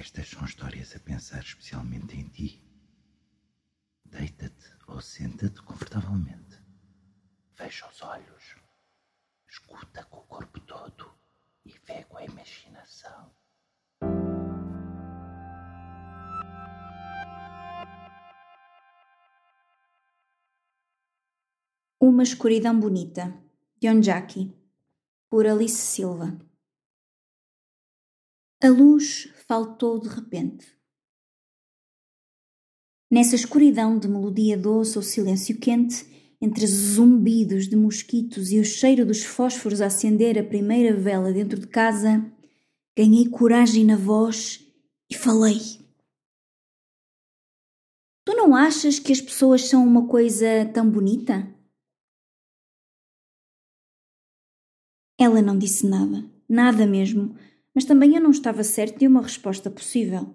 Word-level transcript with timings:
Estas 0.00 0.30
são 0.30 0.46
histórias 0.46 0.96
a 0.96 0.98
pensar 0.98 1.40
especialmente 1.40 2.16
em 2.16 2.26
ti. 2.30 2.66
Deita-te 4.02 4.74
ou 4.86 4.98
senta-te 4.98 5.60
confortavelmente. 5.60 6.58
Fecha 7.50 7.86
os 7.86 8.00
olhos. 8.00 8.56
Escuta 9.46 10.02
com 10.04 10.20
o 10.20 10.22
corpo 10.22 10.58
todo 10.60 11.14
e 11.66 11.74
vê 11.84 12.02
com 12.04 12.16
a 12.16 12.24
imaginação. 12.24 13.30
Uma 22.00 22.22
escuridão 22.22 22.80
bonita, 22.80 23.38
de 23.78 23.90
Onjaki, 23.90 24.50
por 25.28 25.46
Alice 25.46 25.76
Silva. 25.76 26.38
A 28.62 28.68
luz 28.68 29.39
faltou 29.50 29.98
de 29.98 30.08
repente. 30.08 30.64
Nessa 33.10 33.34
escuridão 33.34 33.98
de 33.98 34.06
melodia 34.06 34.56
doce 34.56 34.96
ou 34.96 35.02
silêncio 35.02 35.58
quente, 35.58 36.06
entre 36.40 36.64
zumbidos 36.68 37.66
de 37.66 37.74
mosquitos 37.74 38.52
e 38.52 38.60
o 38.60 38.64
cheiro 38.64 39.04
dos 39.04 39.24
fósforos 39.24 39.80
a 39.80 39.86
acender 39.86 40.38
a 40.38 40.44
primeira 40.44 40.96
vela 40.96 41.32
dentro 41.32 41.58
de 41.58 41.66
casa, 41.66 42.24
ganhei 42.96 43.28
coragem 43.28 43.84
na 43.84 43.96
voz 43.96 44.64
e 45.10 45.16
falei. 45.16 45.58
Tu 48.24 48.32
não 48.36 48.54
achas 48.54 49.00
que 49.00 49.10
as 49.10 49.20
pessoas 49.20 49.62
são 49.62 49.84
uma 49.84 50.06
coisa 50.06 50.64
tão 50.72 50.88
bonita? 50.88 51.52
Ela 55.18 55.42
não 55.42 55.58
disse 55.58 55.88
nada, 55.88 56.24
nada 56.48 56.86
mesmo 56.86 57.36
mas 57.74 57.84
também 57.84 58.14
eu 58.14 58.22
não 58.22 58.30
estava 58.30 58.62
certo 58.64 58.98
de 58.98 59.06
uma 59.06 59.22
resposta 59.22 59.70
possível. 59.70 60.34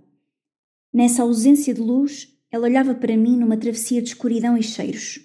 Nessa 0.94 1.24
ausência 1.24 1.74
de 1.74 1.82
luz, 1.82 2.34
ela 2.50 2.66
olhava 2.66 2.96
para 2.96 3.18
mim 3.18 3.38
numa 3.38 3.58
travessia 3.58 4.02
de 4.02 4.10
escuridão 4.10 4.58
e 4.58 4.64
cheiros. 4.64 5.20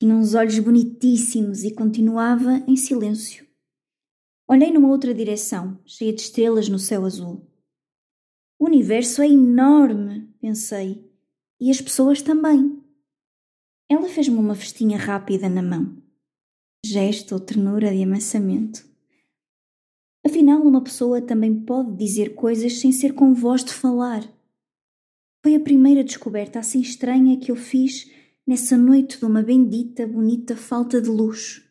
Tinha 0.00 0.14
uns 0.14 0.34
olhos 0.34 0.58
bonitíssimos 0.58 1.62
e 1.62 1.72
continuava 1.72 2.62
em 2.66 2.76
silêncio. 2.76 3.46
Olhei 4.48 4.72
numa 4.72 4.88
outra 4.88 5.14
direção, 5.14 5.80
cheia 5.86 6.12
de 6.12 6.20
estrelas 6.20 6.68
no 6.68 6.78
céu 6.78 7.04
azul. 7.04 7.50
O 8.58 8.66
universo 8.66 9.22
é 9.22 9.28
enorme, 9.28 10.28
pensei, 10.40 11.04
e 11.60 11.70
as 11.70 11.80
pessoas 11.80 12.22
também. 12.22 12.82
Ela 13.88 14.08
fez-me 14.08 14.36
uma 14.36 14.54
festinha 14.54 14.98
rápida 14.98 15.48
na 15.48 15.62
mão. 15.62 16.02
Gesto 16.84 17.32
ou 17.32 17.40
ternura 17.40 17.92
de 17.92 18.02
amassamento. 18.02 18.95
Afinal, 20.26 20.60
uma 20.60 20.82
pessoa 20.82 21.22
também 21.22 21.54
pode 21.54 21.96
dizer 21.96 22.34
coisas 22.34 22.80
sem 22.80 22.90
ser 22.90 23.12
com 23.12 23.32
voz 23.32 23.62
de 23.62 23.72
falar. 23.72 24.28
Foi 25.40 25.54
a 25.54 25.60
primeira 25.60 26.02
descoberta 26.02 26.58
assim 26.58 26.80
estranha 26.80 27.38
que 27.38 27.52
eu 27.52 27.54
fiz 27.54 28.10
nessa 28.44 28.76
noite 28.76 29.20
de 29.20 29.24
uma 29.24 29.40
bendita, 29.40 30.04
bonita 30.04 30.56
falta 30.56 31.00
de 31.00 31.08
luz. 31.08 31.65